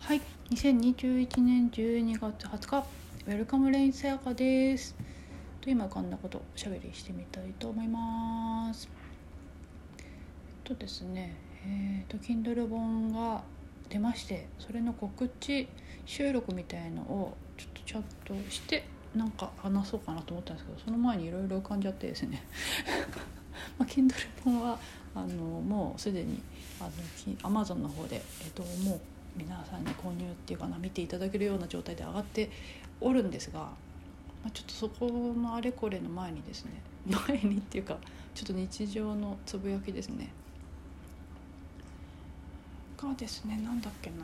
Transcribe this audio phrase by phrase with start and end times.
[0.00, 0.20] はい、
[0.50, 2.84] 2021年12月20日、
[3.26, 4.96] ウェルカムレインさやかです。
[5.60, 8.88] と今こんなことおしゃべりしてみたいと思います。
[9.98, 10.04] えっ
[10.64, 13.42] とですね、えっ、と Kindle 本が
[13.88, 15.68] 出まして、それの告知
[16.06, 22.42] 収録みたいのをちょっとちゃんとしてなんか話そうかなと思ったんですけど、その前にいろいろ浮かんじゃってですね。
[23.78, 24.78] まあ Kindle 本は
[25.14, 26.40] あのもうすでに
[26.80, 29.00] あのき Amazon の方でえっ、ともう
[29.36, 32.50] 皆さんに購入っていうかな見ていただけるような状態で上がって
[33.00, 33.68] おるんですが、ま
[34.46, 36.82] あ、ちょっとそこのあれこれの前にですね
[37.28, 37.98] 前にっていうか
[38.34, 40.30] ちょっと日常のつぶやきですね。
[42.96, 44.16] がですねなんだっけな。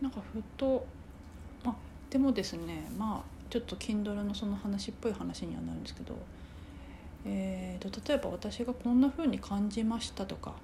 [0.00, 0.86] なんかふと
[1.64, 1.74] あ
[2.08, 6.14] でもですねまあちょっと Kindle のその話っぽい話にはなるんですけど、
[7.26, 10.54] えー、と例えば私がこんな風に感じましたとか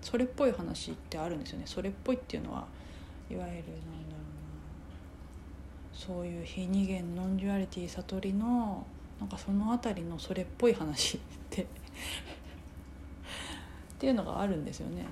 [0.00, 2.66] それっぽい話ってあるんですよねそれっぽいっていうのは
[3.30, 3.68] いわゆるなんだろうな
[5.92, 8.86] そういう非二元 non-duality 悟りの
[9.20, 11.66] なんかその辺りのそれっぽい話って っ
[13.98, 15.06] ていうのがあるんですよね。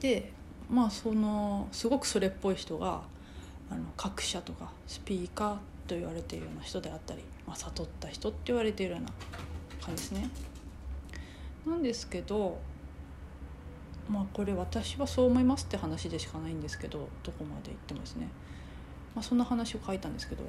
[0.00, 0.30] で
[0.70, 3.02] まあそのすごくそれっぽい人が
[3.70, 5.56] あの学者とかスピーカー
[5.88, 9.08] と言われているような人であったり、まあ、悟った人って言われているような
[9.84, 10.30] 感じですね。
[11.66, 12.58] なんですけど
[14.08, 18.28] まあこれ私はそう思いますって話でしかないんですけどどこまで言ってもですね、
[19.14, 20.44] まあ、そんな話を書いたんですけど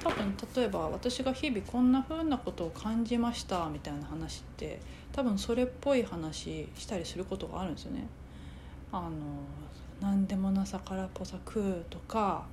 [0.00, 4.80] 多分例えば私が日々こんな風なことを感じましたみたいな話って
[5.12, 8.06] 多分それっぽい話したりすることがあるんですよね。
[8.92, 9.10] あの
[10.00, 12.46] 何でもなさからっぽさ食うとか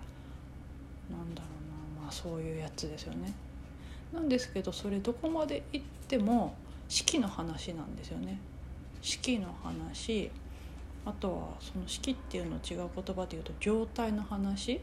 [1.09, 1.47] なんだろ
[1.95, 3.33] うなまあそういうやつですよね。
[4.11, 6.55] なんですけどそれどこまで行っても
[6.89, 8.39] 式の話なんですよね。
[9.01, 10.31] 式の話
[11.05, 14.79] あとはその式っていうのを違う言葉で言うと状態の話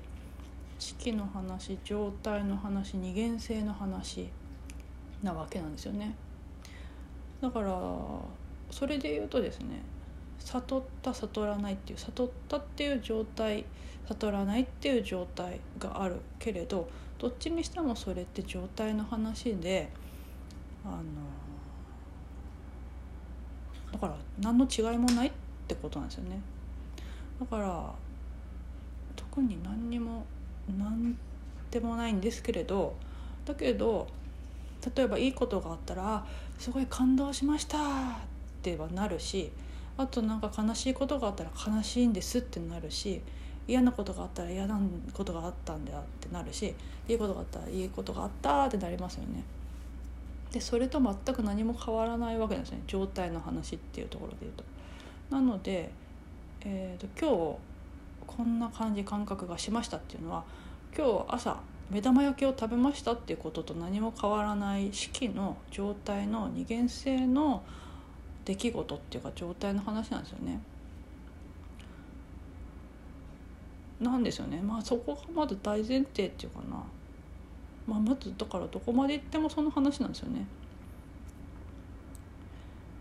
[0.78, 4.28] 式の話状態の話二元性の話
[5.22, 6.14] なわけなんですよね。
[7.40, 7.72] だから
[8.70, 9.82] それで言うとですね
[10.38, 13.64] 悟った悟らないっていう悟ったっていう状態
[14.08, 16.88] 悟らないっていう状態があるけれど
[17.18, 19.90] どっちにしてもそれって状態の話で
[20.84, 21.02] あの
[23.92, 25.30] だから何の違いもないっ
[25.66, 26.40] てことなんですよね
[27.40, 27.92] だから
[29.16, 30.24] 特に何にも
[30.78, 31.16] 何
[31.70, 32.94] でもないんですけれど
[33.44, 34.08] だけど
[34.96, 36.26] 例えばいいことがあったら
[36.58, 37.82] 「すごい感動しました」っ
[38.62, 39.50] てはなるし
[39.96, 43.20] あとなんか悲しいことがあったら「悲しいんです」ってなるし
[43.66, 44.80] 嫌なことがあったら嫌な
[45.12, 46.74] ことがあったんだってなるし
[47.08, 49.42] いいことがあったらいいことがあったってなりますよね。
[50.52, 54.64] でそれと全く何も変わらないわけですね状態の話っていうところで言うと。
[55.30, 55.90] なので、
[56.62, 57.58] えーと、今日
[58.26, 60.44] こんな感じ感覚がしましたっていうのは
[60.96, 61.60] 今日朝
[61.90, 67.62] 目玉焼きを食べましたっていうことと何も変わらない式の状態の二元性の
[68.44, 70.60] 出来事っていうか状態の話なんですよね。
[74.00, 76.84] なんですよねまあそこがまず大前提っていうかな
[77.88, 80.40] まあ、まずだからどこまで行ってもその話なんですよね。
[80.40, 80.44] っ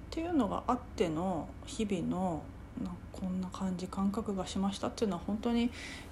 [0.09, 2.41] ていうのがあっての日々の
[2.81, 5.69] なこんな感じ感覚がしましたっていうのは本当に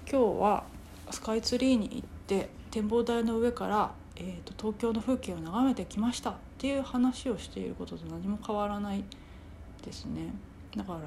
[0.08, 0.64] 今日は
[1.10, 9.02] スカイツリーに行って展望台の上から、えーと、東京の風景を眺めてきましたっていう話をしていることと何も変わらない
[9.82, 10.34] ですね。
[10.76, 11.00] だから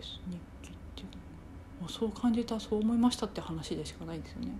[0.00, 1.04] 日記ってい
[1.78, 4.52] うのそう感じたそう思いましたって話でしかないですよね。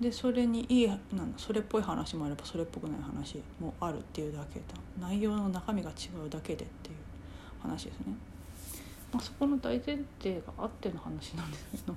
[0.00, 4.64] でそれにいいなんそれっぽい話もあればそれっぽくない話もあるっていうだけだ。
[5.00, 6.96] 内容の中身が違うだけでっていう
[7.62, 8.06] 話ですね、
[9.12, 11.94] まあ、そこの大前提があっての話なんですけど。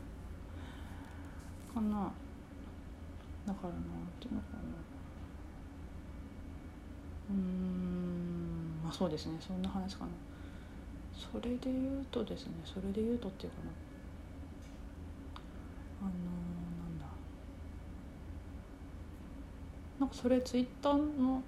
[1.75, 2.11] かな。
[3.45, 3.81] だからなん
[4.19, 4.59] ていうのかな。
[7.29, 9.38] うんまあそうですね。
[9.39, 10.11] そんな話かな。
[11.13, 12.53] それで言うとですね。
[12.64, 13.72] それで言うとっていうかな。
[16.02, 16.11] あの
[20.05, 21.41] なんかそれツイッターの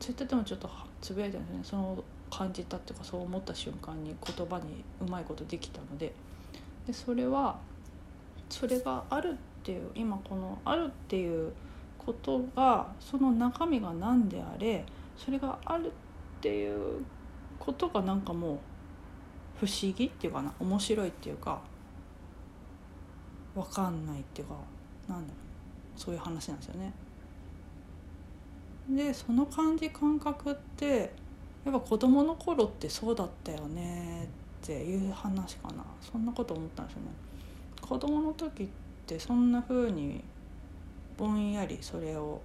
[0.00, 0.70] ツイッターでもちょっと
[1.02, 6.14] つぶやいたんですねその感じたっていうかそう思った瞬間に言葉にうまいことできたので
[6.86, 7.58] でそれは
[8.48, 11.52] それがあるっていう今このあるっていう
[11.98, 14.86] ことがその中身が何であれ
[15.18, 15.90] それがあるっ
[16.40, 17.04] ていう
[17.58, 18.58] ことがなんかもう
[19.60, 21.60] 不思議っていうかな面白いっていうか
[23.54, 24.54] 分かんないっていうか
[25.08, 25.38] なんだろ
[25.96, 26.92] うそういう話なんですよね。
[28.88, 31.12] でその感じ感覚って
[31.64, 34.28] やっぱ子供の頃ってそうだったよね
[34.62, 35.84] っていう話かな。
[36.00, 37.08] そんなこと思ったんですよね。
[37.80, 38.66] 子供の時っ
[39.06, 40.22] てそんな風に
[41.16, 42.40] ぼんやりそれを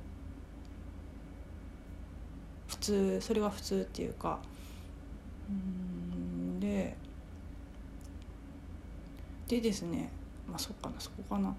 [2.67, 4.39] 普通それが普通っていうか
[5.49, 6.95] うんで
[9.47, 10.11] でですね
[10.47, 11.53] まあそっかなそこかな。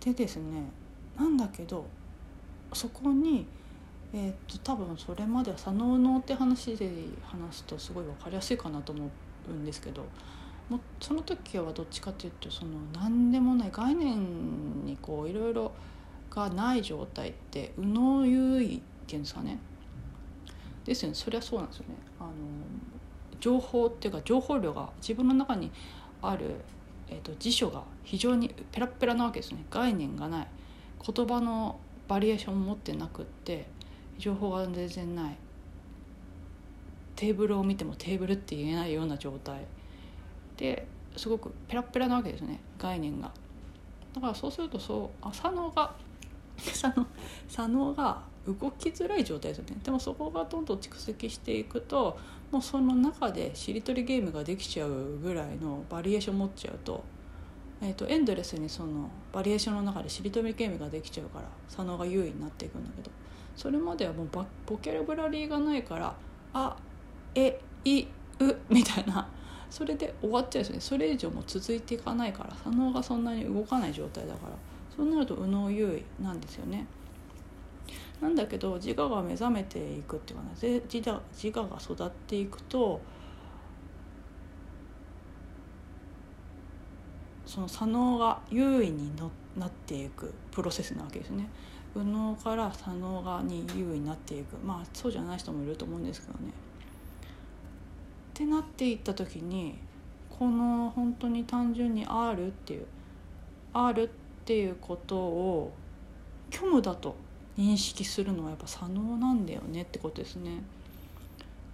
[0.00, 0.70] でですね
[1.16, 1.86] なんだけど
[2.72, 3.46] そこに
[4.12, 6.90] えー、っと多分それまでは左脳脳って話で
[7.22, 9.10] 話すとすごい分かりやすいかなと思
[9.48, 10.04] うんですけど
[10.70, 15.72] もその時はどっちかっていうとその何でもない概念にこういろいろ
[16.30, 19.58] がない状態って右脳優位っていうんですかね。
[20.84, 21.14] ですよね。
[21.14, 21.94] そりゃそうなんですよね。
[22.20, 22.30] あの
[23.40, 25.70] 情報っていうか情報量が自分の中に
[26.20, 26.56] ある、
[27.08, 29.64] えーと、辞書が非常にペラペラなわけですね。
[29.70, 30.48] 概念がない。
[31.14, 31.78] 言葉の
[32.08, 33.66] バリエーションを持ってなくって
[34.18, 35.36] 情報が全然ない。
[37.16, 39.66] テーブルを見てもテーブルって言えないような状態。
[40.56, 40.86] で
[41.16, 42.60] すごくペラペラなわけですね。
[42.78, 43.32] 概念が。
[44.14, 45.94] だからそうするとそうあ左脳が
[46.58, 47.06] 左脳
[47.48, 49.80] 左脳が動きづらい状態ですよね。
[49.82, 52.18] でもそこがどんどん蓄積していくと
[52.50, 57.04] もうその中でしりとりゲームができちゃうぐらいのバリエーション持っちゃうと,、
[57.82, 63.10] えーと、エンドレスにそのバリエーションの中でしりとりゲームができちゃうから左脳が優位になっていくんだけど。
[63.58, 66.14] それまではもうボキャブラリーがないから
[66.54, 66.76] 「あ
[67.34, 68.06] えいう」
[68.70, 69.28] みたいな
[69.68, 74.52] それで終わっちゃうんですねそれ以上も続いていかないから左脳がそんなに動かない状態だから
[74.96, 76.86] そうなると右脳優位なんですよね。
[78.20, 83.00] なんだけど自我が目覚めていくっていうかな自我自我が育っていくと
[87.44, 89.10] その左脳が優位に
[89.56, 91.48] なっていくプロセスなわけですね。
[91.94, 96.50] 右脳から左脳側に優位になっていくまあそうじゃない人もいると思うんですけどね。
[96.50, 96.52] っ
[98.34, 99.78] てなっていった時に
[100.30, 102.86] この本当に単純に R っていう
[103.72, 104.08] R っ
[104.44, 105.72] ていうことを
[106.50, 107.16] 虚無だと
[107.58, 110.62] 認識するのはやっぱ左脳なんだよねってことですね。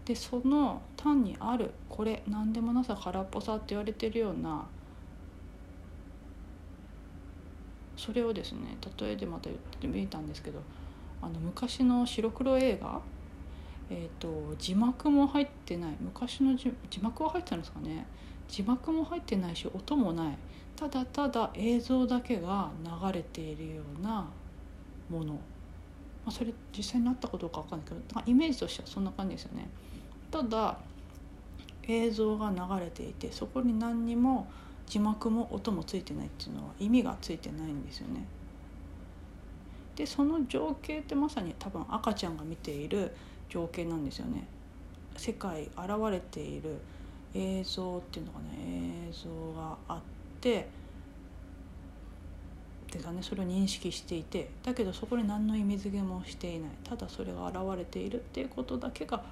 [0.06, 4.66] でその単にあるこれ何でもなさ空っぽさって言われてるような
[7.96, 10.60] それをですね例えでまた言ってみたんですけど
[11.22, 13.00] あの昔の白黒映画
[13.90, 18.06] えーと、字幕も入ってない昔の字幕は入ってたんですかね。
[18.48, 20.38] 字幕も入ってないし音もない。
[20.76, 24.26] ただただ映像だけが流れているような
[25.08, 25.38] もの、ま
[26.26, 29.68] あ、それ実際になったことか分かんないけどなんかイメージとしてはそんな感じですよね。
[30.30, 30.78] ただ
[31.86, 34.50] 映像が流れていてそこに何にも
[34.86, 38.26] 字幕も音もついてないっていうのは意味がついてないんですよね。
[39.96, 43.14] でその情景ってまさに多分赤ちゃんが見ている
[43.48, 44.46] 情景なんですよね。
[45.16, 45.70] 世界現
[46.10, 46.78] れている
[47.34, 50.00] 映像っていうのがね映像があっ
[50.40, 50.68] て
[52.90, 53.22] でかね。
[53.22, 56.70] それを認識していてだけどそこに何の意味付けもしていない。
[56.82, 59.24] ただそれが現れているっていうことだけが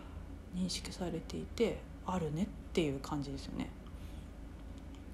[0.55, 3.71] 認識されていてあるねっていう感じですよね。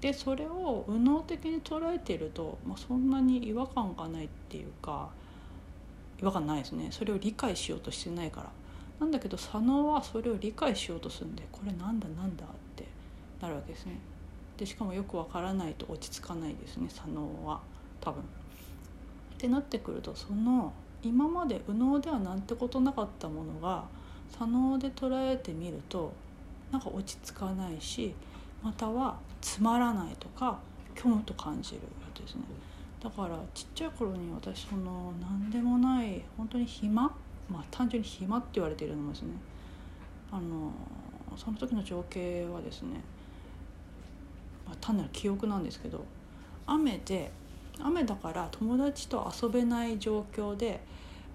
[0.01, 5.09] でそれを右脳的に捉えていると、まあ、そんなに違和感がないっていうか
[6.21, 6.89] 違和感ないですね。
[6.91, 8.49] それを理解しようとしてないから。
[8.99, 12.85] なんだけど左脳はそれを理解しようとするんでこれなんだなんだって
[13.41, 13.97] なるわけですね。
[14.57, 17.61] でしかもよくわからないと落ち着かないですね左脳は。
[18.01, 18.21] 多分。
[18.21, 18.25] っ
[19.37, 23.85] てなってくるとその今まで右脳ではなんてことなかったものが
[24.37, 26.11] 左脳で捉えてみると
[26.71, 28.13] なんか落ち着かないし
[28.61, 30.59] またはつまらないとか
[30.95, 32.41] 虚無と感じるわけですね
[33.01, 37.11] だからちっちゃい頃に私その何でもない本当に暇
[37.49, 39.29] まあ、単純に暇って言われているのもですね
[40.31, 40.71] あの
[41.35, 43.01] その時の情景はですね、
[44.65, 46.05] まあ、単なる記憶なんですけど
[46.67, 47.31] 雨で
[47.81, 50.81] 雨だから友達と遊べない状況で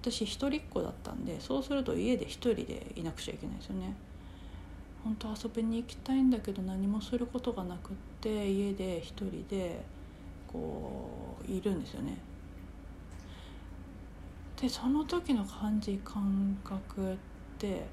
[0.00, 3.94] 私一人っ子だったんでそうすると家で一人でいなくちゃいけないですよね。
[5.04, 7.92] 本当遊びに行きたいんだけど何もすることがなくっ
[8.22, 9.84] て家で一人で
[10.50, 12.16] こういるんですよね。
[14.60, 17.16] でその時の感じ感覚っ
[17.58, 17.86] て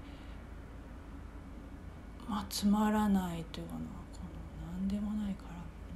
[2.29, 3.79] まあつまらないというかな。
[3.79, 3.85] こ
[4.23, 5.55] の何でもないから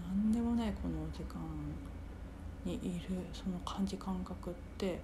[0.10, 1.40] 何でもないこの時間
[2.66, 5.00] にいるその感じ感覚って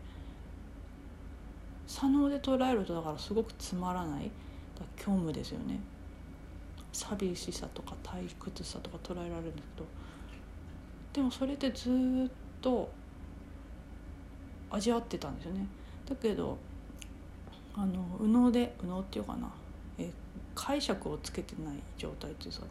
[1.87, 4.29] 左脳で捉えるとだからすごくつまらない。
[4.97, 5.79] 虚無ですよね。
[6.93, 9.87] 寂しさとか退屈さとか捉えられるんですけど
[11.13, 12.31] でもそれってずっ
[12.61, 12.89] と
[14.69, 15.67] 味わってたんですよね。
[16.07, 16.57] だけど
[17.75, 19.49] あの右脳で右脳っていうかな。
[19.97, 20.09] え
[20.55, 22.65] 解釈をつけてない状態っていうかね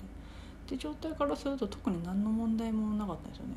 [0.67, 3.55] って状態からすると特に何の問題もなかったんですよね。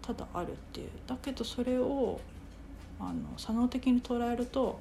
[0.00, 0.90] ただあるっていう。
[1.06, 2.20] だけどそれを
[3.00, 4.78] あの作能的に捉えると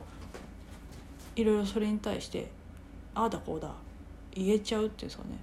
[1.35, 2.51] いろいろそれに対して
[3.13, 3.71] ああだこうだ
[4.33, 5.37] 言えちゃうっていうんですかね。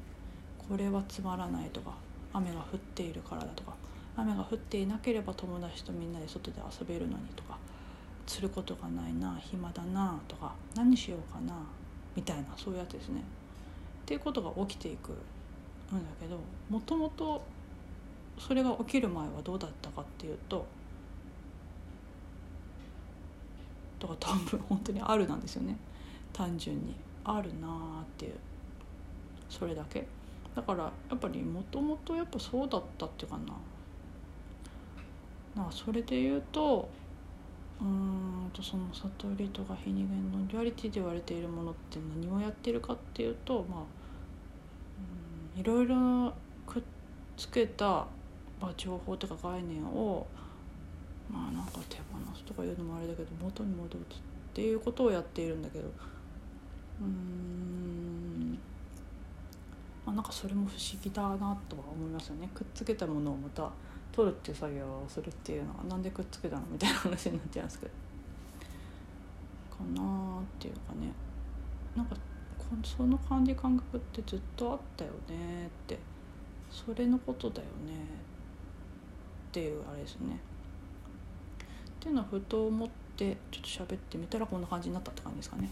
[0.68, 1.92] これはつまらないとか
[2.32, 3.75] 雨が降っているからだとか
[4.16, 7.56] 雨が降っていなければ友達とみんなで外で遊べるのにとか
[8.26, 11.54] することがないな暇だなとか何しようかな
[12.14, 13.20] みたいなそういうやつですね。
[13.20, 17.42] っていうことが起きていくんだけどもともと
[18.38, 20.66] それが起きる前はどうだったかっていうと
[23.98, 25.76] とか多分本当にあるなんですよね。
[26.32, 26.94] 単純に。
[27.37, 28.35] あるなーっていう。
[29.49, 30.06] それだけ。
[30.54, 33.54] だからやっぱりもともとやっぱそうだったっていうかな。
[35.62, 36.88] なそれで言うと
[37.80, 46.32] うんとその悟りとか非二元のリアリティで言われているものって何をやってるかっていうとまあいろいろ
[46.66, 46.82] くっ
[47.37, 48.06] つけた、
[48.61, 50.26] まあ、情報とか概念を
[51.30, 52.02] まあなんか手放
[52.37, 54.04] すとかいうのもあれだけど元に戻るっ
[54.54, 55.88] ていうことをやっているんだけど
[57.00, 58.59] うん。
[60.07, 62.49] あなんかそれも不思議だなとは思いますよね。
[62.55, 63.71] くっつけたものをまた
[64.12, 67.93] 取るっていう作業をするっていうのはなんでくっつけたのみたいな話になっちゃうんですけど。
[69.71, 71.12] かなーっていうかね。
[71.97, 72.17] なんか
[72.85, 75.99] その感じ感覚ってずっとあったよねって。
[76.71, 77.95] それのことだよね
[79.49, 80.37] っていうあれですね。
[80.37, 85.71] っていうのはふと思ってちょっと喋ってみたらこんな感じになったって感じですかね。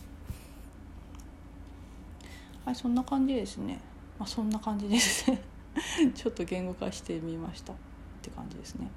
[2.67, 3.79] はいそんな感じですね。
[4.19, 5.31] まあそんな感じです。
[6.15, 7.77] ちょっと言語化してみましたっ
[8.21, 8.91] て感じですね。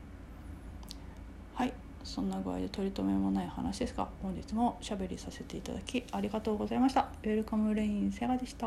[1.53, 1.73] はい
[2.03, 7.09] そんな具合で取り留めもない話ですが本日もしゃべりさせていただきありがとうございました。
[7.23, 8.65] ウェルカムレインセガでした。